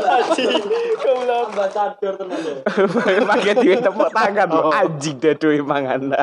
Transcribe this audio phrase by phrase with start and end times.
[0.00, 0.44] Haji,
[1.00, 1.46] goblok.
[1.50, 2.54] Ambassador tenan ya.
[3.26, 6.14] Pakai duit tepuk tangan lo anjing deh duit mangan.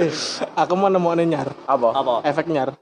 [0.00, 0.10] Eh,
[0.56, 1.48] aku mau nemuin nyar.
[1.68, 1.88] Apa?
[1.92, 2.14] Apa?
[2.24, 2.72] Efek nyar.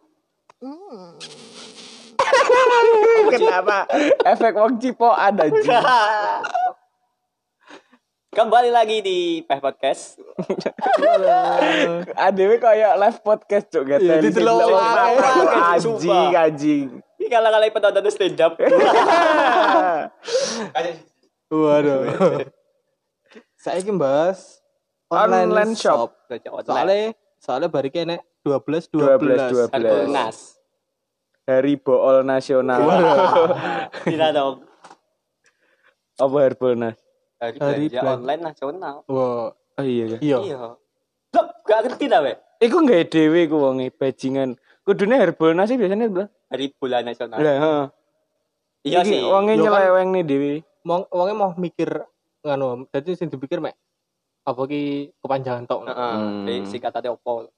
[3.34, 3.90] Kenapa?
[4.22, 5.70] Efek wong cipo ada anjing.
[8.34, 10.18] Kembali lagi di Peh Podcast.
[12.18, 15.14] Adewe kayak live podcast cuk Ditelok wae.
[15.14, 15.14] wae.
[15.78, 16.88] Anjing anjing.
[17.24, 18.60] Ini kala-kala penonton stand up.
[21.48, 22.04] Waduh.
[23.56, 24.60] Saya ingin bahas
[25.08, 26.12] online, Online shop.
[26.28, 26.36] shop.
[26.68, 29.72] Soalnya soalnya bari kene 12 12.
[29.72, 29.72] 12 Harbolnas.
[30.04, 30.12] 12.
[30.12, 30.38] Nas.
[31.48, 32.80] Hari Bool Nasional.
[34.04, 34.68] Tidak dong.
[36.20, 37.00] Apa Harbolnas?
[37.40, 38.96] Hari Hari belanja online nasional.
[39.08, 40.20] Wah, Oh iya.
[40.20, 40.38] iya.
[40.44, 40.56] Iya.
[41.32, 42.36] Loh, gak ngerti dah, we.
[42.60, 44.60] Iku nggak dewe ku wonge bajingan.
[44.84, 46.28] Kudune Harbolnas sih biasanya lho.
[46.54, 47.36] Hari bulan nasional.
[47.36, 47.84] Lah, heeh.
[48.84, 49.20] Iya Iki sih.
[49.26, 50.52] Wonge kan- nyeleweng nih dewe.
[50.86, 51.90] Mau wonge mau mikir
[52.40, 53.74] nganu, dadi sing dipikir mek
[54.44, 54.82] apa ki
[55.18, 55.80] kepanjangan tok.
[55.84, 56.14] Heeh.
[56.14, 56.46] Hmm.
[56.46, 57.50] Jadi singkatannya opo.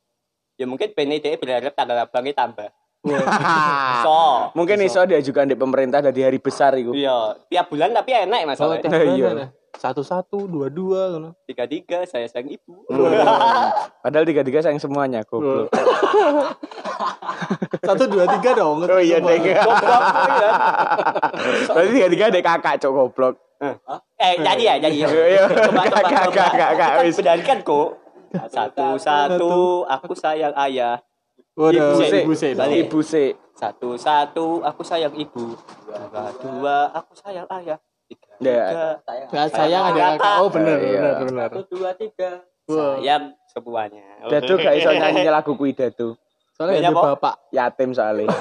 [0.56, 2.72] Ya mungkin PNID berharap tanggal abangnya tambah.
[3.04, 4.00] Ah.
[4.02, 4.16] So.
[4.56, 6.90] Mungkin iso diajukan di pemerintah dari hari besar iku.
[6.90, 8.82] Iya, tiap bulan tapi enak Oh, masalahnya.
[8.82, 9.30] tiap Iya.
[9.76, 9.84] Bulan ada.
[9.92, 11.30] Satu-satu, dua-dua ngono.
[11.44, 12.88] Tiga-tiga saya sayang ibu.
[14.00, 15.68] Padahal tiga-tiga sayang semuanya goblok.
[17.86, 18.88] Satu dua tiga dong.
[18.88, 19.36] Oh iya deh.
[19.46, 19.62] Ya.
[21.70, 23.34] Berarti tiga-tiga ada kakak cok goblok.
[24.16, 25.08] Eh, jadi ya, jadi ya.
[25.08, 25.42] Iya.
[25.48, 26.32] Coba, coba, Kakak, coba.
[26.32, 27.16] kakak, kakak, Kan wis.
[27.16, 27.88] Bedakan kok.
[28.52, 29.54] Satu-satu,
[29.88, 31.00] aku sayang ayah.
[31.56, 32.52] Waduh, Ibu ibu sih.
[32.52, 32.76] Balik.
[32.84, 33.32] Ibu sih.
[33.56, 35.56] Satu-satu, aku sayang ibu.
[35.88, 37.80] Dua-dua, aku sayang ayah.
[38.38, 38.64] Ya.
[39.02, 40.34] Tiga, Gak sayang ada kakak.
[40.38, 41.00] Oh bener Iya.
[41.00, 41.48] bener bener.
[41.48, 42.30] satu, dua, tiga.
[42.66, 44.04] Sayang semuanya.
[44.26, 46.16] Datu gak iso nyanyi lagu kuwi Datu.
[46.52, 47.04] Soalnya Iya, ada Pak.
[47.16, 47.34] bapak.
[47.52, 48.28] Yatim soalnya.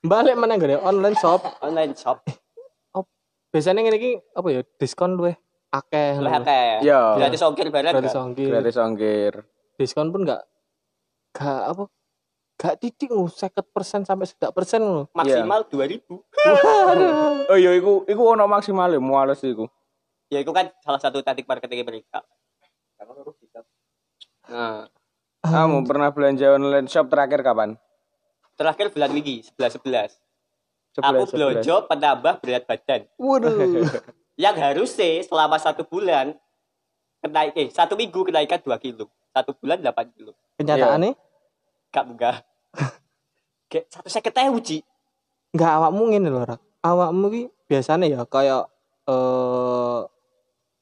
[0.00, 1.40] Balik mana ada online shop.
[1.60, 2.24] Online shop.
[3.48, 5.32] Biasanya ngene iki apa ya diskon luwe
[5.72, 6.20] akeh.
[6.20, 6.84] Lah kayak.
[6.84, 7.16] Yo.
[7.16, 7.92] Gratis ongkir barang.
[7.96, 8.48] Gratis ongkir.
[8.52, 9.32] Gratis ongkir.
[9.78, 10.42] Diskon pun gak
[11.32, 11.86] gak apa
[12.58, 15.06] gak titik lu 50% sampai 100% persen lu.
[15.14, 16.02] Maksimal 2000.
[17.48, 19.70] Oh iya iku iku ono maksimal ya muales iku.
[20.28, 22.20] Ya itu kan salah satu taktik marketing mereka.
[24.48, 24.90] Nah,
[25.38, 27.78] Kamu pernah belanja online shop terakhir kapan?
[28.58, 30.18] terakhir bulan 11 11.
[30.98, 31.30] 11, Aku 11.
[31.30, 33.00] belanja penambah berat badan.
[33.14, 33.54] Waduh.
[34.42, 36.34] Yang harusnya selama satu bulan
[37.22, 39.06] kenaik eh satu minggu kenaikan 2 kilo.
[39.30, 40.34] Satu bulan 8 kilo.
[40.58, 41.14] Kenyataannya
[41.88, 42.36] Gak munggah.
[43.68, 44.78] Kayak satu saya ketahui Ci.
[45.48, 46.60] nggak awakmu ngene lho, Rak.
[46.80, 48.68] Awakmu ki biasanya ya kayak
[49.04, 50.00] eh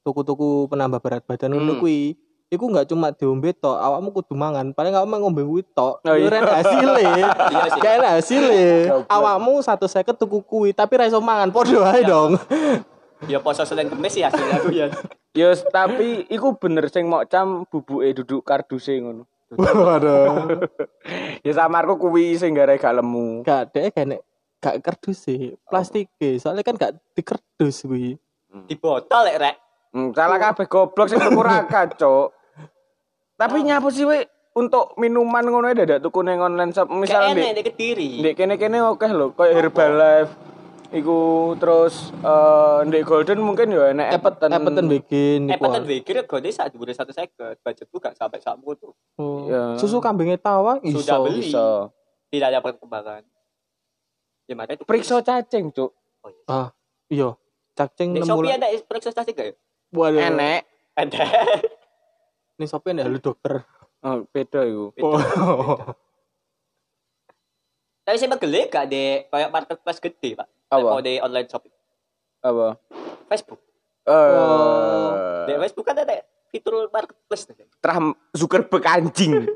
[0.01, 1.81] tuku-tuku penambah berat badan ngono Hmm.
[1.81, 2.15] kuwi.
[2.47, 4.71] Iku nggak cuma diombe tok, awakmu kudu mangan.
[4.71, 5.99] Paling awakmu ngombe kuwi tok.
[5.99, 6.31] Oh, Yo iya.
[6.31, 7.03] ren hasile.
[7.77, 8.63] Kayak enak hasile.
[9.05, 11.51] Awakmu satu seket tuku kuwi, tapi ra iso mangan.
[11.51, 12.07] Podo ae Iya.
[12.07, 12.31] dong.
[13.25, 14.87] Ya poso Senin Kemis ya hasilnya aku ya.
[15.33, 19.25] Yo tapi iku bener sing mau cam bubuke duduk karduse ngono.
[19.55, 20.59] Waduh.
[21.45, 23.47] Ya samarku kuwi sing gara gak lemu.
[23.47, 24.19] Gak deh kayak
[24.59, 28.19] gak kerdus sih, plastik soalnya kan gak dikerdus kuwi.
[28.67, 29.55] Di botol lek rek.
[29.95, 32.35] Hmm, salah kabeh goblok sing tuku raka, Cuk.
[33.39, 34.27] Tapi nyapa sih we
[34.57, 37.07] untuk minuman ngono ya dadak tuku ning online shop di
[37.55, 38.11] di Kediri.
[38.19, 40.56] Ndek kene-kene oke lho, kayak Herbalife
[40.95, 46.71] iku terus eh ndek Golden mungkin ya enek Epeten epeten bikin Epetan WG regane sak
[46.71, 47.59] dhuwure 150.
[47.59, 48.93] Budgetku gak sampai sakmu tuh.
[49.51, 49.75] Ya.
[49.75, 51.03] Susu kambingnya tawa iso.
[51.03, 51.51] Sudah beli.
[51.51, 51.91] Iso.
[52.31, 53.23] Tidak ada perkembangan.
[54.47, 55.91] Ya makanya itu Periksa cacing, Cuk.
[56.23, 56.43] Oh, iya.
[56.47, 56.67] Ah,
[57.11, 57.29] iya.
[57.75, 58.63] Cacing Shopee bulan.
[58.63, 59.53] ada periksa stasi gak ya?
[59.91, 60.23] Waduh.
[60.23, 60.61] Enek.
[60.95, 61.23] Ada.
[62.57, 63.67] Ini Shopee ada lu dokter.
[64.01, 64.95] Oh, beda iku.
[65.03, 65.19] Oh.
[68.07, 70.47] Tapi saya megele gak di kayak marketplace gede, Pak.
[70.67, 70.83] Apa?
[70.83, 71.63] Kalau di online shop
[72.43, 72.67] Apa?
[73.27, 73.59] Facebook.
[74.03, 76.15] Di Eh, Facebook kan ada
[76.47, 77.47] fitur marketplace.
[77.79, 79.33] Trump Zuckerberg anjing.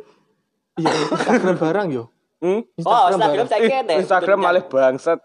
[0.80, 2.08] Iya, Instagram barang yo.
[2.40, 2.64] Hmm?
[2.88, 3.50] Oh, Instagram barang.
[3.52, 5.20] saya kira Instagram malah bangsat.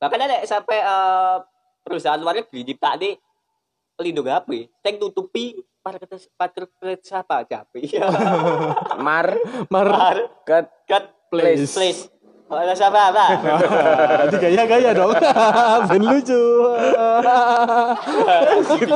[0.00, 1.36] Bahkan ada sampai eh,
[1.84, 3.10] perusahaan luar negeri di di
[3.92, 4.72] pelindung HP.
[4.80, 7.92] Yang tutupi marketplace marketplace apa HP.
[9.06, 9.36] Mar
[9.68, 9.88] Mar
[10.48, 11.76] ket Cut Place.
[11.76, 12.08] place.
[12.46, 13.26] Oh, ada siapa apa?
[14.22, 15.10] Nanti gaya-gaya dong.
[15.90, 16.42] ben lucu.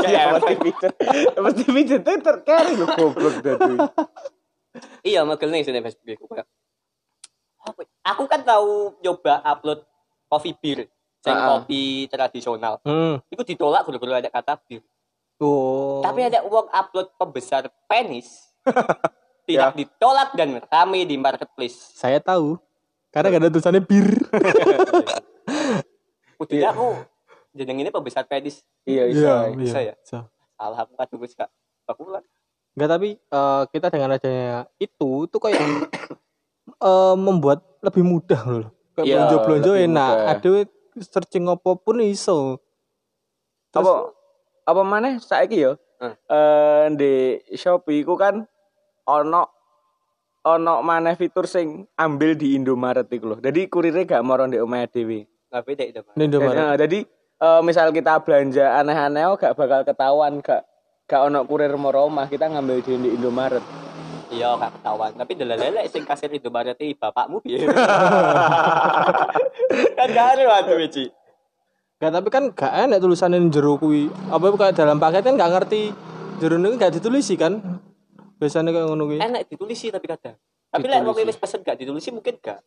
[0.06, 0.92] ya mesti pijet.
[1.34, 3.74] Mesti pijet itu terkari lho goblok dadi.
[5.02, 6.44] iya, megel nih sini Facebook aku ya?
[8.14, 9.82] Aku kan tahu nyoba upload
[10.30, 10.86] coffee beer,
[11.18, 11.48] sing Ah, ah.
[11.58, 12.78] kopi tradisional.
[12.86, 13.18] Hmm.
[13.34, 14.86] Itu ditolak gara-gara ada kata beer.
[15.42, 15.98] Oh.
[16.06, 18.46] Tapi ada uang upload pembesar penis.
[19.50, 21.98] tidak ditolak dan rame di marketplace.
[21.98, 22.54] saya tahu.
[23.10, 24.06] Karena gak ada tulisannya bir.
[26.40, 26.88] Udah aku
[27.52, 28.62] jeneng ini pembesar pedis.
[28.86, 29.34] Iya, iya.
[29.52, 29.94] bisa ya?
[29.98, 30.30] bisa.
[30.56, 31.50] Salah aku kan tugas kak.
[31.90, 32.22] Aku lah.
[32.78, 35.58] Enggak tapi eh, kita dengan adanya itu itu kayak
[36.88, 38.68] eh, membuat lebih mudah loh.
[38.94, 40.12] Kayak Iya, belanja-belanja enak.
[40.38, 40.50] Ada
[41.02, 42.62] searching apa pun iso.
[43.74, 43.94] Terus- apa
[44.66, 46.16] apa mana saiki yo Hmm.
[46.32, 47.12] eh di
[47.60, 48.48] Shopee ku kan
[49.04, 49.59] ono
[50.44, 53.36] ono mana fitur sing ambil di Indomaret iku lho.
[53.40, 55.28] Jadi kurirnya gak moro di omahe dhewe.
[55.50, 56.00] Beda itu.
[56.00, 56.16] Pak.
[56.16, 56.56] Ini Indomaret.
[56.56, 56.98] Nah, jadi
[57.40, 60.64] eh, misal kita belanja aneh-aneh oh, gak bakal ketahuan gak
[61.04, 63.64] gak ono kurir moro omah kita ngambil di, di Indomaret.
[64.30, 65.12] Iya gak ketahuan.
[65.18, 67.66] Tapi delelele sing kasir itu berarti bapakmu piye.
[69.98, 71.04] kan gak ada waktu Wici.
[72.00, 74.08] Enggak tapi kan gak enak tulisannya di jero kuwi.
[74.32, 75.92] Apa kayak dalam paket kan gak ngerti
[76.40, 77.60] jero ini gak ditulisi kan.
[78.40, 79.18] Biasanya kayak ngono kuwi.
[79.20, 80.36] Enak ditulisi tapi kadang.
[80.72, 82.64] Tapi lek wong wis pesen gak ditulisi mungkin gak.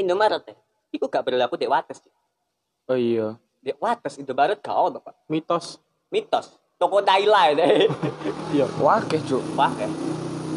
[0.00, 0.56] Indomaret ya.
[0.96, 2.00] Iku gak berlaku dek wates.
[2.88, 3.36] Oh iya.
[3.60, 5.28] Dek wates Indomaret gak ono Pak.
[5.28, 5.76] Mitos.
[6.08, 6.56] Mitos.
[6.80, 7.86] Toko Thailand deh.
[8.56, 8.68] Iya.
[8.80, 9.40] Wah, cuk.
[9.56, 9.88] Wah kan.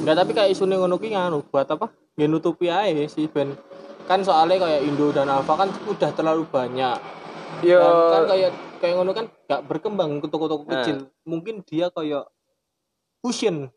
[0.04, 1.92] Enggak tapi kayak isune ngono kuwi nganu buat apa?
[2.16, 3.56] Ya nutupi aja sih ben
[4.06, 7.00] kan soalnya kayak Indo dan Alfa kan udah terlalu banyak.
[7.66, 8.52] Yo Dan kan kayak
[8.84, 10.84] kayak ngono kan gak berkembang ke toko-toko Nah.
[10.86, 11.10] kecil.
[11.26, 12.30] Mungkin dia kayak
[13.26, 13.74] fusion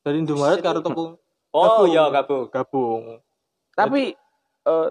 [0.00, 1.16] dari Indomaret karo toko
[1.50, 1.88] Oh Gabung.
[1.88, 2.44] iya gabung.
[2.46, 3.02] gabung.
[3.72, 4.12] tapi
[4.62, 4.88] eh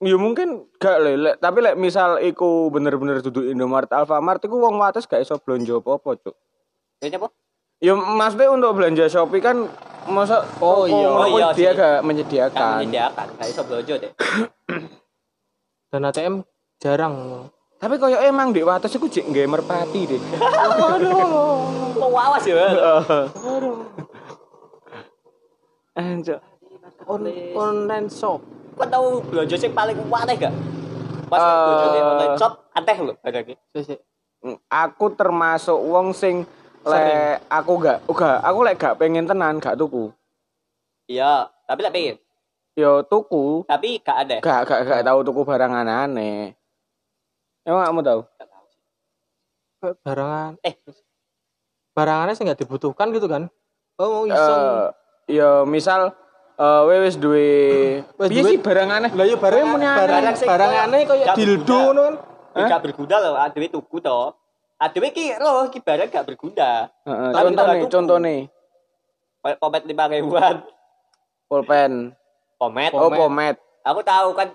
[0.00, 5.04] ya mungkin gak lele tapi lek misal iku bener-bener duduk Indomaret Alfamart iku wong wates
[5.04, 6.36] gak iso belanja apa-apa cuk
[7.00, 7.28] Ini apa?
[7.76, 9.68] ya maksudnya untuk belanja Shopee kan
[10.06, 11.04] masa Oh, iya.
[11.06, 11.76] Oh, iya dia sih.
[11.76, 13.26] gak Kan menyediakan menyediakan.
[13.36, 14.12] Gak iso blojo deh.
[15.90, 16.34] Dan ATM
[16.78, 17.14] jarang.
[17.80, 20.20] Tapi koyo emang di wates iku jek nggawe merpati deh
[21.96, 22.56] Mau awas ya.
[25.92, 26.40] Anjir.
[27.04, 27.20] On,
[27.52, 28.40] online shop.
[28.72, 30.54] Kau tahu belanja sing paling aneh gak?
[31.28, 31.60] Pas Eh.
[31.66, 33.56] belanja online shop aneh loh barangnya.
[33.74, 34.00] Sik.
[34.66, 36.48] aku termasuk wong sing
[36.80, 40.08] lek aku gak uga aku lek gak pengen tenan gak tuku
[41.04, 42.16] Iya, tapi lah pengen.
[42.72, 44.36] yo tuku Tapi gak ada.
[44.40, 46.56] gak gak gak tahu tuku barang aneh-aneh
[47.62, 48.20] emang kamu tahu
[50.00, 50.76] Barangan Eh,
[51.90, 53.48] barangannya sih nggak dibutuhkan gitu kan.
[53.96, 54.60] Oh mau iseng.
[54.60, 54.88] eh
[55.36, 56.12] ya misal
[56.54, 57.48] eh we wis duwe
[58.14, 62.00] Wis piye duwe- sih barang aneh Lah yo barang barang barang kayak gak dildo ngono
[62.02, 62.14] kan.
[62.50, 62.68] Hah?
[62.68, 63.34] gak berguna loh.
[63.38, 64.36] Adewe tuku toh.
[64.76, 66.88] Adewe ki loh ki barang gak berguna.
[67.04, 67.28] Heeh,
[68.18, 68.40] nih
[69.40, 70.56] Kayak pomet lima ribuan.
[71.48, 72.12] pulpen
[72.60, 72.92] Pomet.
[72.92, 74.52] oh pomet Aku tahu kan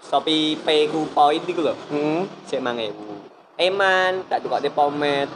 [0.00, 1.74] Shopee Pay ku poin iku lho.
[1.90, 2.22] Heeh.
[2.46, 3.18] Sik mangewu.
[3.58, 5.26] Eman, tak tukok di pomet.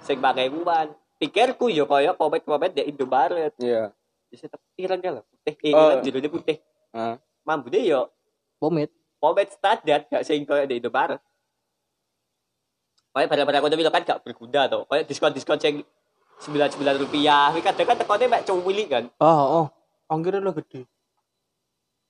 [0.00, 0.94] Sing mangewuan.
[1.18, 3.52] Pikirku yo koyo pomet-pomet di Indomaret.
[3.58, 3.92] iya
[4.30, 5.22] Bisa pirang kan lho.
[5.26, 5.90] Putih, eh, Oh.
[5.90, 6.56] kan judulnya putih.
[6.90, 7.14] Heeh.
[7.42, 8.08] Mambune yo
[8.56, 8.88] Pomit.
[9.18, 11.18] pomet standar gak sing koyo di Indomaret.
[13.10, 14.86] Kayak barang-barang kono bilang kan gak berguna toh.
[14.86, 15.74] Kayak diskon-diskon sing
[16.38, 17.50] sembilan sembilan rupiah.
[17.50, 19.10] Ini kadang kan tekonnya mek cuwili kan.
[19.18, 19.66] Oh, oh.
[20.08, 20.86] Ongkirnya lo gede.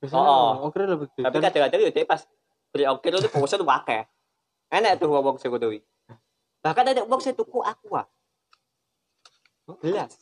[0.00, 0.52] Biasanya Oh, oh.
[0.68, 1.22] ongkirnya lebih gede.
[1.28, 2.20] Tapi Dan- kadang-kadang dia pas
[2.72, 4.02] beli ongkir itu bosan wakeh.
[4.70, 5.84] Enak tuh ngomong sing kuwi.
[6.60, 8.06] Bahkan ada wong sing tuku aku ah.
[9.80, 10.16] Belas.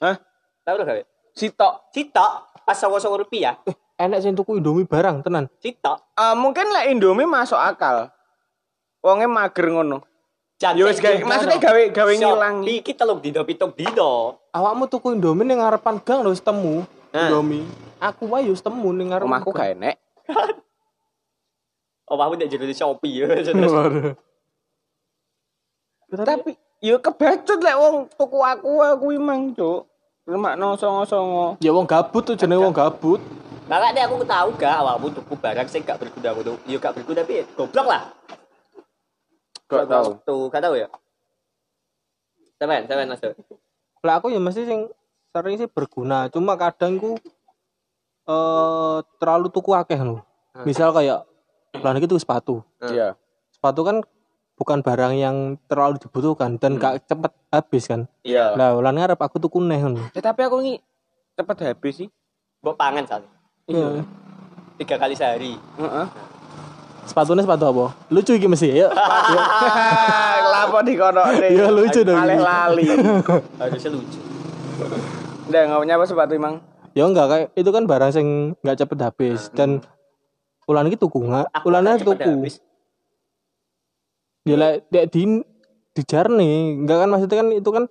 [0.00, 0.16] Hah?
[0.64, 1.02] Tahu lho gawe.
[1.34, 2.30] sitok Sitok
[2.64, 3.58] pas songo-songo rupiah.
[3.94, 5.46] enak sih tuku Indomie barang tenan.
[5.60, 6.00] Sitok.
[6.14, 8.08] Eh, mungkin lek Indomie masuk akal
[9.04, 10.00] wonge mager ngono
[10.72, 14.40] yo wis gawe maksudnya gawe gawe ngilangi Iki telung dino pitung dino.
[14.48, 16.88] Awakmu tuku Indomie ning ngarepan gang lho wis temu.
[17.12, 17.68] Indomie.
[18.04, 19.24] Aku wae wis temu ning ngarepan.
[19.24, 19.56] rumahku gang.
[19.56, 19.96] gak enek
[22.04, 23.26] Omahmu nek jero di Shopee ya.
[26.12, 26.52] Tapi tapi
[26.84, 29.88] yo kebacut lek wong tuku aku aku imang cuk
[30.28, 33.24] lemakno songo-songo ya wong gabut tuh jenenge wong gabut.
[33.64, 36.60] Makanya aku tahu gak awakmu tuku barang sing gak berguna ngono.
[36.68, 38.12] Yo gak berguna tapi goblok lah.
[39.64, 40.88] gak tahu Tuh, gak tahu ya.
[42.60, 43.24] Seven, seven mas.
[44.04, 44.92] Lah aku ya mesti sing
[45.32, 47.18] sering sih berguna, cuma kadang ku
[48.24, 50.20] eh terlalu tuku akeh lho.
[50.64, 51.26] Misal kayak
[51.80, 52.62] lan iki tuku sepatu.
[52.88, 53.18] iya
[53.50, 54.00] Sepatu kan
[54.54, 58.06] bukan barang yang terlalu dibutuhkan dan gak cepet habis kan.
[58.22, 58.54] Iya.
[58.54, 60.08] Lah lan ngarep aku tuku neh ngono.
[60.14, 60.78] Eh, tapi aku ini
[61.34, 62.08] cepet habis sih
[62.62, 63.30] Mbok pangan soalnya.
[63.68, 63.86] Iya.
[64.80, 65.52] Tiga kali sehari.
[65.58, 66.06] Heeh.
[67.04, 67.92] Sepatunya sepatu apa?
[68.08, 68.88] Lucu iki mesti ya.
[70.56, 71.52] Lapo di kono deh.
[71.52, 72.16] Iya, lucu dong.
[72.16, 72.88] Malih lali.
[73.60, 74.18] Harusnya lucu.
[75.52, 76.64] Udah punya apa sepatu emang?
[76.94, 78.26] Ya enggak kayak itu kan barang sing
[78.62, 79.82] nggak cepet habis dan
[80.64, 81.50] ulan iki tuku nggak?
[81.52, 82.48] Aku Ulannya cepet tuku.
[84.44, 85.42] Ya lah dek di
[85.94, 87.84] dijar nih, enggak kan maksudnya kan itu kan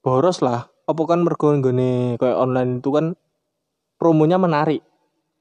[0.00, 0.66] boros lah.
[0.86, 3.14] Apa kan mergo nggone kayak online itu kan
[3.98, 4.80] promonya menarik.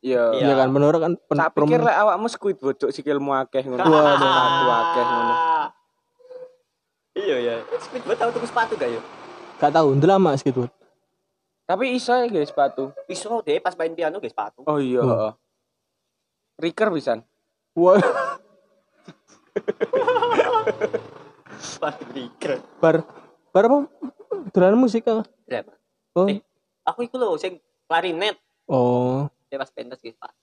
[0.05, 0.37] Iya.
[0.37, 3.81] Iya kan menurut kan pen- Tak promo- pikir lek awakmu Squidward cuk sikilmu akeh ngono.
[3.81, 4.69] Waduh.
[4.69, 5.33] Akeh ngono.
[7.15, 7.55] Iya ya.
[7.79, 9.01] Speedboat tahu tuku sepatu gak ya?
[9.55, 10.67] gak tahu ndelama gitu.
[11.65, 12.93] Tapi iso ya guys sepatu.
[13.05, 14.61] Iso deh pas main piano guys sepatu.
[14.63, 15.31] Oh iya, heeh.
[16.57, 17.25] Riker pisan.
[17.73, 17.99] Wah,
[21.57, 22.59] Sepatu breaker.
[22.77, 22.95] bar
[23.49, 23.77] bar apa?
[24.51, 25.23] Dolanan musik ah.
[25.43, 25.73] Berapa?
[26.13, 26.27] Oh.
[26.27, 26.39] Eh.
[26.85, 28.37] Aku iku lho sing klarinet.
[28.65, 30.37] Oh, Dia pas pentas guys sepatu.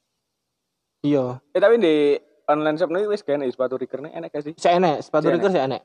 [1.03, 1.39] iya.
[1.51, 2.15] Eh tapi di
[2.45, 4.55] online shop nih wis kan sepatu Riker nih enak gak sih?
[4.55, 5.83] Saya enek, sepatu Riker saya enek.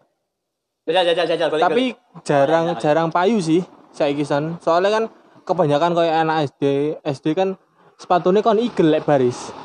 [0.84, 1.48] Jajal jajal jajal.
[1.52, 2.24] Tapi balik.
[2.24, 2.80] jarang Banyak.
[2.80, 4.56] jarang payu sih saya kisan.
[4.60, 5.04] Soalnya kan
[5.48, 6.64] kebanyakan kayak anak SD,
[7.08, 7.56] SD kan
[7.96, 9.56] sepatunya kan eagle lek baris.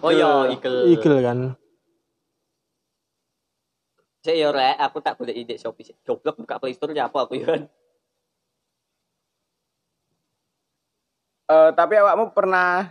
[0.00, 0.88] Oh iya, Eagle.
[0.88, 1.38] Eagle kan.
[4.22, 5.92] Saya ya rek, aku tak boleh ide Shopee.
[6.06, 7.66] Goblok buka Play Store ya apa aku ya.
[11.50, 12.86] Eh tapi awakmu pernah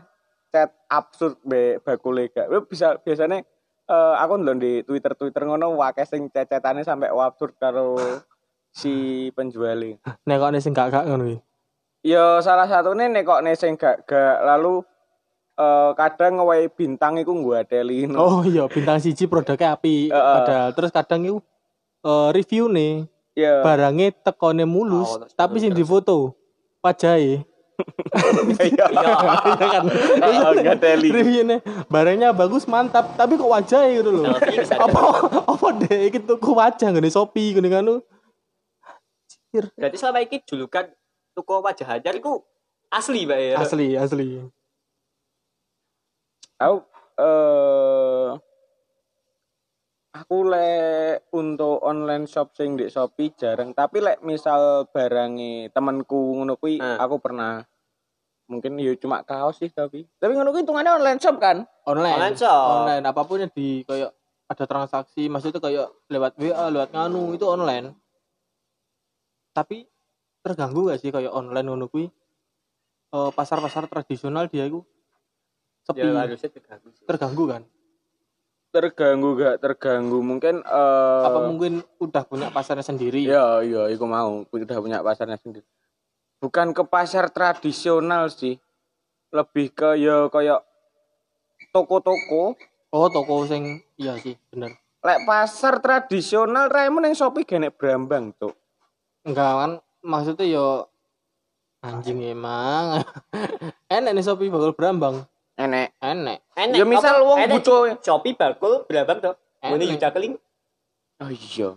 [0.51, 2.51] chat absurd be bakule gak?
[2.51, 3.47] Lu bisa biasanya
[3.87, 7.95] eh aku ndelok di Twitter Twitter ngono wakeh sing cecetane sampai absurd karo
[8.75, 10.03] si penjualnya.
[10.27, 11.39] Nek kok sing gak gak ngono iki.
[12.01, 14.81] Ya salah satunya nek kok nek sing gak gak lalu
[15.53, 18.17] eh kadang ngewehi bintang iku ngwadeli no.
[18.17, 20.35] Oh iya, bintang siji produknya api Heeh.
[20.35, 21.37] padahal terus kadang itu
[22.01, 23.63] eh, review nih Ya.
[23.63, 26.35] barangnya tekone mulus Oh, terus tapi sing difoto
[26.81, 27.47] wajahnya
[28.59, 28.85] Iya.
[28.91, 29.07] Iya.
[29.55, 31.09] Iya kan Heeh, ngadeli.
[31.09, 34.35] reviewnya barangnya bagus mantap tapi kok wajahnya gitu loh
[34.75, 34.99] apa
[35.47, 38.03] apa deh gitu kok wajah gini shopee gini kan lu
[39.51, 40.91] Berarti selama ini julukan
[41.31, 42.41] toko wajah hajar itu
[42.87, 43.55] asli, Mbak ya.
[43.57, 44.27] asli asli.
[46.57, 46.77] Aku
[47.17, 48.29] eh
[50.11, 56.55] aku lek untuk online shop sing di Shopee jarang, tapi lek misal barangi temanku ngono
[56.55, 56.99] kuwi Ah.
[56.99, 57.63] aku pernah.
[58.45, 60.03] Mungkin ya cuma kaos sih tapi.
[60.19, 61.63] Tapi ngono kuwi hitungannya online shop kan?
[61.87, 62.65] Online Online shop.
[62.83, 64.11] online apa pun yang di kayak
[64.45, 67.95] ada transaksi maksudnya kayak lewat WA lewat nganu itu online.
[69.51, 69.87] Tapi
[70.41, 72.09] terganggu gak sih kayak online ngono kuwi
[73.11, 74.79] Eh, pasar-pasar tradisional dia itu
[75.83, 77.03] sepi Ya harusnya terganggu sih.
[77.03, 77.63] terganggu kan
[78.71, 84.47] terganggu gak terganggu mungkin eh apa mungkin udah punya pasarnya sendiri Iya, iya, iku mau.
[84.47, 85.67] Udah punya pasarnya sendiri.
[86.39, 88.55] Bukan ke pasar tradisional sih.
[89.29, 90.63] Lebih ke ya kayak
[91.71, 92.55] toko-toko.
[92.91, 98.51] oh toko sing iya sih bener Lek pasar tradisional Raymond yang Shopee genek Brambang tuh.
[99.23, 99.71] enggak kan
[100.01, 100.67] maksudnya yo
[101.79, 103.01] anjing emang
[103.95, 105.93] enak nih Shopee bakal berambang Enek.
[105.99, 107.27] enak Enek, Ya misal apa?
[107.27, 109.33] wong Enek, butuh Shopee bakul berabang tuh.
[109.61, 109.77] Enek.
[109.77, 110.33] Ini Yuda keling
[111.21, 111.69] Oh iya.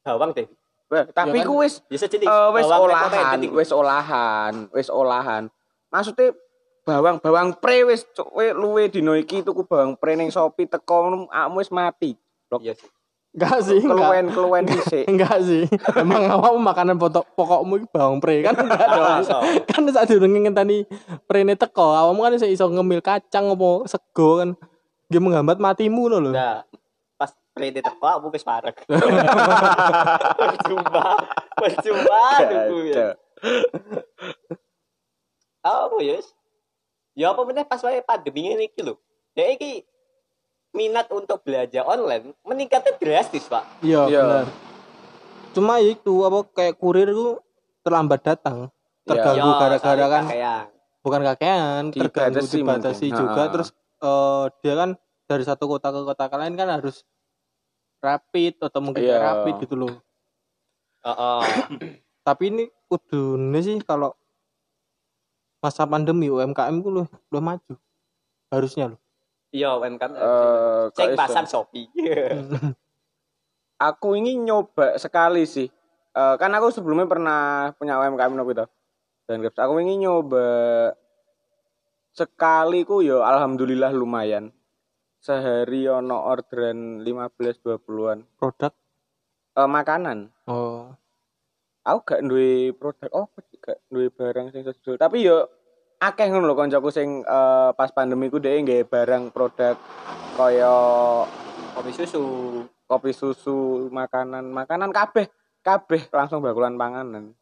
[0.00, 0.48] bawang deh.
[0.88, 1.46] Tapi Ya kan?
[1.46, 5.42] ku wis Bisa jadi eh, wis olahan, wis olahan, wis olahan.
[5.92, 6.32] Maksudnya
[6.82, 11.60] bawang bawang pre wis we luwe dino iki tuku bawang pre ning Shopee teko akmu
[11.60, 12.16] wis mati.
[12.56, 12.88] Iya sih.
[13.36, 15.04] Enggak sih enggak Keluwen-keluwen dhisik.
[15.06, 19.36] enggak sih emang awak makanan pokok pokokmu iki bawang pre kan enggak dong Masa?
[19.68, 20.88] kan saat durung ngenteni
[21.28, 24.50] prene teko awakmu kan iso ngemil kacang apa sego kan
[25.06, 26.34] Dia menghambat matimu no lho.
[26.34, 26.66] Nah,
[27.14, 28.82] pas prede teko aku wis parek.
[30.42, 31.14] Percuma.
[31.54, 33.14] Percuma tuku ya.
[35.62, 36.18] Apa ya?
[37.14, 38.98] Ya apa bener pas wae pandemi ini iki lho.
[39.38, 39.86] Ya iki
[40.76, 43.80] minat untuk belajar online meningkatnya drastis, Pak.
[43.80, 44.22] Iya, Iya.
[44.22, 44.46] benar.
[45.50, 47.40] Cuma ya itu apa kayak kurir itu
[47.80, 48.68] terlambat datang.
[49.02, 50.60] Terganggu Ya, gara-gara soalnya kan kayak
[51.00, 53.20] bukan kakean, terganggu Dibatasi dibatasi mungkin.
[53.24, 53.48] juga Ah.
[53.48, 54.90] terus eh, dia kan
[55.24, 57.00] dari satu kota ke kota lain kan harus
[57.98, 59.16] rapid atau mungkin Iya.
[59.16, 59.94] kayak rapid gitu loh.
[61.00, 61.40] Heeh.
[62.26, 64.12] Tapi ini kudune sih kalau
[65.58, 67.74] masa pandemi UMKM ku loh, loh maju.
[68.50, 69.00] Harusnya loh.
[69.56, 70.12] Iya, UMKM.
[70.12, 71.48] Eh, Cek pasar?
[71.48, 71.88] Shopee.
[73.88, 75.64] aku ini nyoba sekali sih.
[76.12, 78.66] Eh, kan aku sebelumnya pernah punya UMKM nopo itu.
[79.24, 80.44] Dan aku ini nyoba
[82.12, 84.52] sekali ku yo alhamdulillah lumayan.
[85.24, 88.28] Sehari ono orderan 15 20-an.
[88.36, 88.76] Produk
[89.56, 90.28] Eh, makanan.
[90.52, 90.92] oh
[91.86, 93.26] Aku gak duwe produk oh
[93.62, 95.00] gak duwe barang sing sesuai.
[95.00, 95.48] Tapi yo
[95.96, 99.76] akeh ngono lho kancaku sing eh, pas pandemi ku dhek nggawe barang produk
[100.36, 100.74] kaya
[101.76, 102.24] Kopi susu.
[102.86, 105.28] kopi susu, makanan, makanan kabeh,
[105.60, 107.36] kabeh langsung bakulan panganan.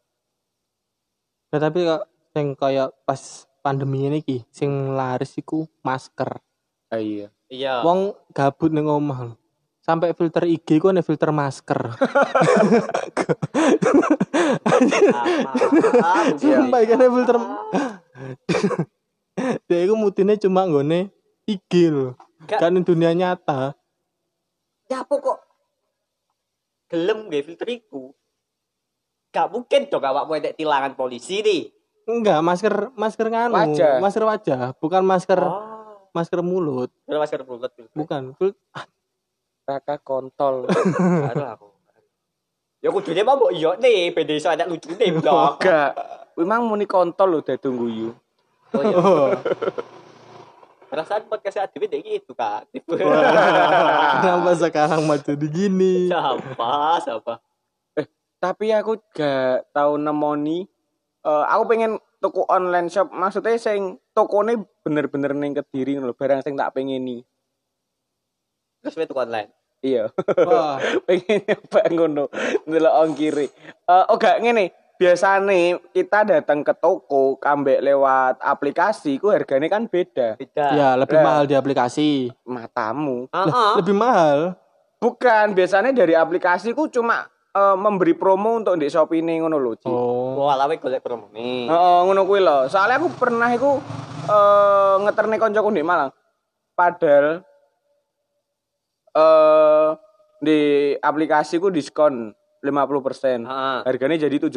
[1.55, 2.03] Ya, tapi kok
[2.35, 6.43] sing kayak pas pandemi ini ki sing laris iku masker.
[6.91, 7.31] Ah, iya.
[7.47, 7.87] Iya.
[7.87, 9.39] Wong gabut ning omah.
[9.85, 11.79] Sampai filter IG ku ana filter masker.
[14.75, 15.13] Iya.
[16.41, 17.37] Sumpah kan filter
[19.65, 21.11] Dia iku mutine cuma nggone
[21.45, 21.73] IG.
[22.45, 23.73] Gak- Kan dunia nyata.
[24.87, 25.39] Ya apa kok
[26.87, 28.13] gelem nggak filter iku?
[29.29, 31.63] Gak mungkin dong awakmu ada tilangan polisi nih.
[32.05, 33.97] Enggak, masker masker nganu, Wajah.
[33.97, 37.91] masker wajah, bukan masker Oh, masker mulut, udah masker mulut filter.
[37.91, 38.37] bukan.
[38.37, 38.61] Fil-
[39.65, 40.69] Raka kontol.
[40.69, 41.69] Aduh aku.
[42.79, 45.57] Ya kudunya mah mbok iya nih, beda iso ada lucu nih, blok.
[45.59, 45.91] Enggak.
[46.37, 48.13] Memang muni kontol lho dadung guyu.
[48.75, 48.97] Oh iya.
[48.99, 49.31] Oh,
[50.91, 52.71] Perasaan podcast Adit deh gitu, Kak.
[54.23, 56.07] kenapa sekarang maju di gini?
[56.07, 57.03] Siapa?
[57.03, 57.35] Siapa?
[58.39, 60.63] Tapi aku gak tahu nemoni.
[61.25, 66.47] Eh, aku pengen tuku online shop maksudnya sing tokone bener-bener ning Kediri ngono lho, barang
[66.47, 67.27] sing tak pengeni.
[68.87, 69.51] Terus itu online.
[69.83, 70.15] Iya.
[70.47, 70.79] Wah,
[71.11, 72.25] pengen nyoba ngono
[72.71, 73.47] ndelok ongkire.
[73.83, 74.84] Eh oh gak ngene.
[74.95, 80.39] Biasane kita datang ke toko kambek lewat aplikasi ku harganya kan beda.
[80.39, 80.67] Beda.
[80.71, 82.31] ya lebih mahal di aplikasi.
[82.47, 83.27] Matamu.
[83.35, 83.73] Heeh.
[83.83, 84.55] Lebih mahal.
[85.03, 89.73] Bukan, biasanya dari aplikasi ku cuma eh, memberi promo untuk di Shopee ini ngono lho,
[89.75, 89.91] Ci.
[89.91, 90.47] Oh.
[90.47, 91.67] Wah, lawe golek promo nih.
[91.67, 92.71] Heeh, ngono kuwi lho.
[92.71, 93.83] Soalnya aku pernah iku
[94.25, 96.15] eh ngeterne koncoku di Malang.
[96.79, 97.43] Padahal
[99.11, 99.89] eh
[100.39, 100.59] di
[101.03, 102.31] aplikasi ku diskon
[102.65, 103.45] 50%.
[103.45, 103.79] Heeh.
[103.85, 104.57] Harganya jadi 75.000.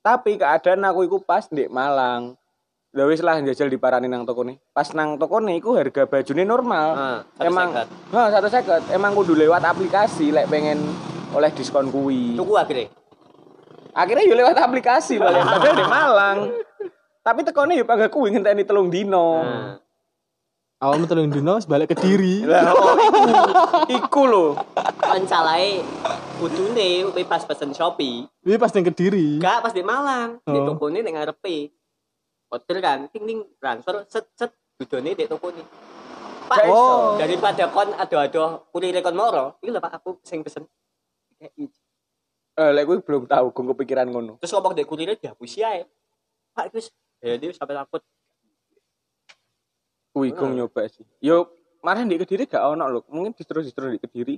[0.00, 2.40] Tapi keadaan aku iku pas di Malang.
[2.90, 4.56] Lah wis lah njajal diparani nang toko nih.
[4.72, 6.88] Pas nang toko nih iku harga bajune normal.
[6.96, 7.18] Heeh.
[7.36, 7.68] satu Emang.
[8.10, 8.82] Nah, satu seket.
[8.90, 10.80] Emang kudu lewat aplikasi lek pengen
[11.36, 12.34] oleh diskon kuwi.
[12.34, 12.88] Tuku akhirnya.
[13.94, 16.38] Akhirnya yo lewat aplikasi balik padahal di Malang.
[17.20, 19.44] Tapi tekone yo pagak kuwi ngenteni telung dino.
[19.44, 19.76] Nah.
[20.80, 22.40] Awalmu telung dino balik ke diri.
[22.40, 23.20] Lah oh, iku
[23.92, 24.46] iku lho.
[25.28, 25.84] Salahnya
[26.40, 28.24] kudune kowe pas pesen Shopee.
[28.24, 29.36] Ini pas ning kediri.
[29.36, 30.40] Enggak, pas di Malang.
[30.40, 30.72] Di Oh.
[30.72, 31.68] toko ini ning ngarepe.
[32.48, 35.60] Hotel kan, ting ting transfer set set dudone di toko ini.
[36.48, 36.80] Pak, Gak iso.
[36.80, 37.12] Oh.
[37.20, 40.64] daripada kon ado-ado kurir kon moro, iki lho Pak aku sing pesen.
[41.44, 44.40] Eh lek kuwi belum tahu gue kepikiran ngono.
[44.40, 45.84] Terus ngomong dek kurirnya dihapus ya.
[46.56, 46.88] Pak, terus
[47.20, 48.00] ya dia sampai takut.
[50.28, 51.08] Gue nyoba sih.
[51.24, 51.48] Yo
[51.80, 53.00] marah di Kediri gak ono lho.
[53.08, 54.36] Mungkin distro-distro di Kediri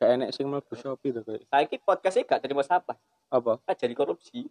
[0.00, 1.46] gak enek sing mlebu Shopee to kayak.
[1.46, 2.98] Saiki podcastnya gak terima siapa.
[3.30, 3.62] Apa?
[3.68, 4.50] Ah, jadi korupsi.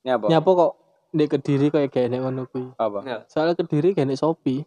[0.00, 0.32] Nyapa?
[0.32, 0.72] Nyapa kok
[1.12, 2.72] di kediri kayak gak enek ngono kuwi.
[2.80, 3.00] Apa?
[3.04, 3.18] Ya.
[3.28, 4.64] Soalnya kediri gak enek Shopee.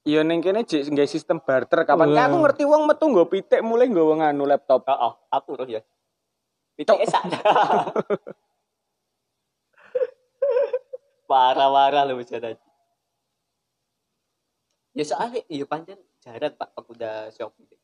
[0.00, 2.24] Iya ning kene jek nggae sistem barter kapan Wah.
[2.24, 4.88] aku ngerti wong metu nggo pitik mulai nggo nganu laptop.
[4.88, 5.84] Oh, oh, aku loh ya.
[6.80, 7.20] Itu esak.
[11.30, 12.58] Parah-parah lu tadi.
[14.98, 17.78] Ya soalnya, iya panjang jarang pak pengguna Shopee.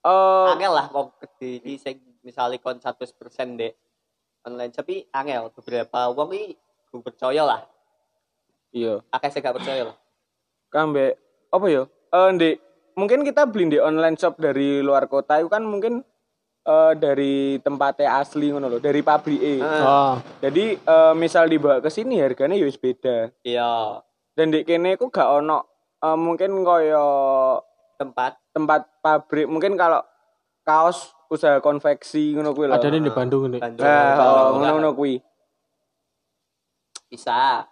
[0.00, 3.12] Eh Angel lah mau kediri sing misalnya kon 100%
[3.60, 3.76] dek
[4.48, 6.56] online tapi angel beberapa wong iki
[6.88, 7.60] gue percaya lah.
[8.72, 9.04] iya.
[9.12, 9.96] Akeh sing gak percaya lah.
[10.72, 11.20] Kambe
[11.52, 11.90] apa yo?
[12.10, 12.56] Eh Ndek,
[12.96, 16.06] mungkin kita beli di online shop dari luar kota itu kan mungkin
[16.60, 19.40] eh dari tempatnya asli ngono loh, dari pabrik.
[19.40, 19.82] Heeh.
[19.84, 20.20] Oh.
[20.44, 23.16] Jadi eh, misal dibawa ke sini harganya ya beda.
[23.42, 23.72] Iya,
[24.36, 25.64] Dan di kene ku gak ono
[26.04, 27.08] eh, mungkin koyo
[28.00, 30.00] tempat tempat pabrik mungkin kalau
[30.64, 32.74] kaos usaha konveksi ngono kuwi lho.
[32.76, 33.46] Ada nih di Bandung.
[33.48, 34.50] Nah, Bandung, oh, kan.
[34.56, 35.14] ngono-ngono kuwi.
[37.10, 37.66] bisa.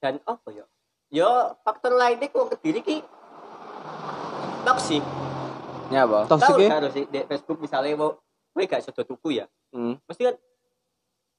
[0.00, 0.64] Dan apa ya?
[1.12, 2.98] Yo faktor lainnya kok kediri ki
[4.64, 5.04] toksik.
[5.90, 6.18] Nyapa?
[6.26, 6.88] Toxic Tahu ya?
[6.88, 8.10] sih di Facebook misalnya mau
[8.50, 9.46] kowe gak sudah tuku ya.
[9.70, 9.98] Hmm.
[10.00, 10.36] Mesti kan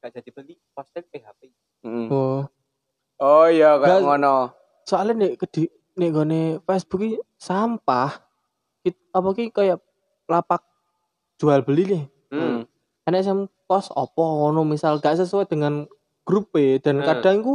[0.02, 1.52] gak jadi beli poster PHP.
[1.82, 2.08] hmm.
[2.08, 2.44] Oh.
[3.18, 4.36] Oh iya kayak Gak- ngono.
[4.84, 8.12] Soalnya nih kedi nih gone Facebook ini sampah.
[8.82, 9.78] It, apa ki kayak
[10.26, 10.66] lapak
[11.38, 12.04] jual beli nih.
[12.30, 12.60] Hmm.
[13.04, 15.86] Enek sing pos opo ngono misal gak sesuai dengan
[16.22, 17.08] grup E dan Hmm.
[17.08, 17.54] kadang ku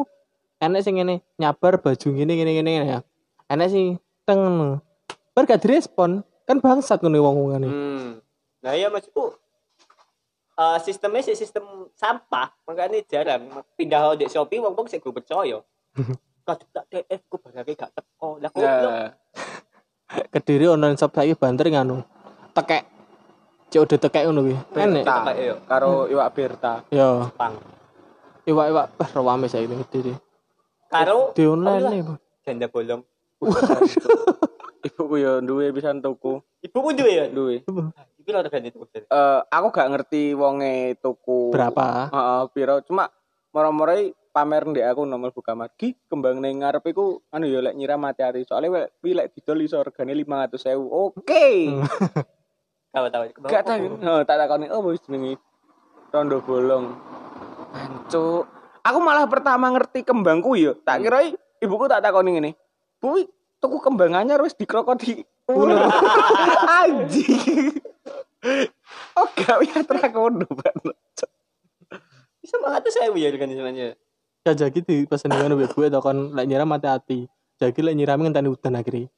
[0.56, 2.98] enek sing ngene nyabar baju ngene ngene ngene ya.
[3.46, 3.84] Enek sing
[4.22, 4.80] teng ngono.
[5.32, 7.68] Bar gak direspon kan bangsat ngono wong-wong ini.
[7.68, 8.08] Hmm.
[8.62, 9.34] Nah iya maksudku
[10.56, 13.44] eh sistemnya sih sistem sampah makanya jarang
[13.76, 15.60] pindah di Shopee wong wong sih gue percaya
[16.48, 19.10] kadang tak TF gue barangnya gak teko lah kok Nah,
[20.30, 21.98] Kediri online shop saiki banter nganu.
[22.54, 22.86] Tekek.
[23.74, 24.56] Cek udah tekek ngono kuwi.
[24.78, 25.02] Enek.
[25.34, 25.54] Iya.
[25.66, 26.86] Karo iwak Berta.
[26.94, 27.58] Yo, pang
[28.46, 30.14] iwak-iwak bah rawame saiki ning Kediri.
[30.86, 32.00] karo Di online oh, nih.
[32.00, 32.14] iya,
[32.46, 33.02] janda bolong
[34.96, 36.40] Ibuku yo duwe pisan tuku.
[36.64, 37.60] ibu pun duwe ya Duwe.
[38.16, 42.08] itu lo regane tuh Eh aku gak ngerti wonge tuku Berapa?
[42.08, 43.12] Heeh, piro cuma
[43.52, 43.92] moro-moro
[44.32, 48.48] pamer ndek aku nomor buka margi kembang ning ngarep iku anu ya lek nyiram hati-hati
[48.48, 50.80] soalnya lek kuwi lek didol iso regane 500.000.
[50.80, 51.46] Oke.
[52.96, 54.00] tahu tahu Gak tahu.
[54.00, 55.36] Heeh, tak takoni oh wis jenenge
[56.08, 56.96] Rondo bolong.
[57.76, 58.48] Ancuk.
[58.80, 60.72] Aku malah pertama ngerti kembang kuwi yo.
[60.80, 61.20] Tak kira
[61.60, 62.50] ibuku tak takoni ngene.
[62.96, 63.20] Bu,
[63.60, 65.88] tuku kembang anyar wis dikrokoti ular.
[66.84, 67.76] Anjing.
[69.16, 70.96] Oh, gak ya trakono banget.
[72.38, 73.86] Bisa banget tuh saya ya dengan semuanya.
[74.46, 77.18] Ya jagi di pesen dengan gue gue kon lek nyiram mati hati.
[77.58, 79.10] Jagi lek nyiram ngenteni udan akhirnya.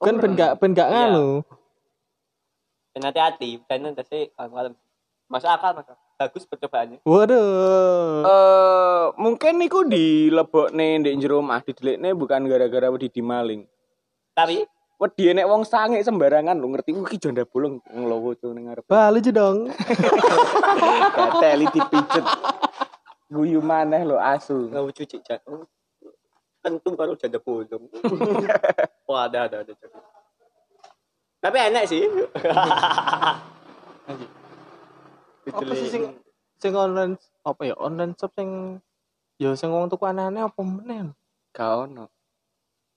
[0.00, 1.12] Kan ben gak ben gak Iya.
[1.12, 1.44] nganu.
[2.96, 4.72] Dan hati-hati, dan nanti malam.
[5.26, 5.96] Masuk akal, masuk.
[6.16, 6.98] Bagus percobaannya.
[7.04, 8.24] Waduh.
[8.24, 13.68] Eh, mungkin niku dilebokne ndek jero omah didelikne bukan gara-gara wedi dimaling.
[14.32, 14.64] Tapi
[14.96, 18.88] Wedi nek wong sange sembarangan lu ngerti iki janda bolong ngelowo tuh ning ngarep.
[18.88, 19.68] Balik aja dong.
[21.12, 22.24] Kateli dipijet.
[23.28, 24.72] Guyu maneh lo asu.
[24.72, 25.44] nggak cuci cat.
[25.44, 25.68] Oh,
[26.64, 27.92] Kentung baru janda bolong.
[29.08, 29.72] Wah, ada, ada, ada.
[29.76, 29.86] ada.
[31.44, 32.00] Tapi enak sih.
[35.46, 36.02] Apa sih sing
[36.56, 38.80] sing online apa ya online shop sing
[39.36, 41.12] ya sing wong tuku aneh-aneh apa meneh?
[41.50, 42.10] Gak ono.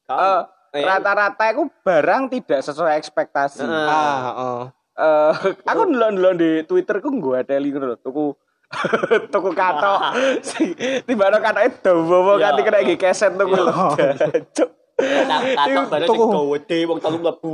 [0.04, 3.66] Kau- Eh, rata-rata aku barang tidak sesuai ekspektasi.
[3.66, 3.90] Heeh.
[3.90, 4.62] Ah, heeh.
[4.94, 5.32] Eh,
[5.66, 8.38] aku ndelok-ndelok di Twitter ku nggo ateli ngono lho, tuku
[9.34, 10.14] tuku katok.
[10.46, 10.78] Sing
[11.10, 12.54] tiba-tiba katoke dawa Ya.
[12.54, 13.58] kanthi kena iki keset tuku.
[14.56, 14.70] Cuk.
[14.94, 16.20] Katok katok baru sing
[16.54, 17.54] gede, wong telu mlebu.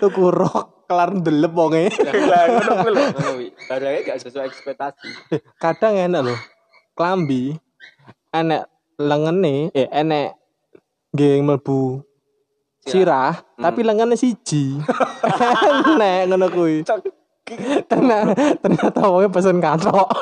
[0.00, 1.86] Tuku rok kelar ndelep wonge.
[2.02, 3.02] Lah ngono kuwi lho.
[3.14, 3.46] Ngono wi.
[3.70, 5.38] Barangnya gak sesuai ekspektasi.
[5.62, 6.38] Kadang enak loh.
[6.98, 7.54] Klambi
[8.34, 8.66] enek
[8.98, 10.34] lengene, eh enek
[11.14, 12.02] geng mlebu
[12.82, 14.82] sirah, tapi lengannya siji.
[15.94, 16.82] enek ngono kuwi.
[17.86, 20.10] Ternyata ternyata wonge pesen katok.